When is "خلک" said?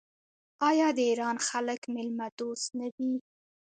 1.47-1.81